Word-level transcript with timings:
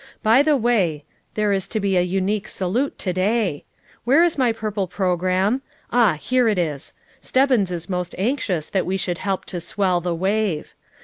By 0.23 0.41
the 0.41 0.57
way, 0.57 1.05
there 1.35 1.51
is 1.53 1.67
to 1.67 1.79
be 1.79 1.95
a 1.95 2.01
unique 2.01 2.47
salute 2.47 2.97
today; 2.97 3.65
where 4.03 4.23
is 4.23 4.35
my 4.35 4.51
purple 4.51 4.87
program? 4.87 5.61
Ah, 5.91 6.17
here 6.19 6.47
it 6.47 6.57
is; 6.57 6.93
Stebbins 7.21 7.69
is 7.69 7.87
most 7.87 8.15
anxious 8.17 8.67
that 8.71 8.87
we 8.87 8.97
should 8.97 9.19
help 9.19 9.45
to 9.45 9.61
swell 9.61 10.01
the 10.01 10.15
wave. 10.15 10.73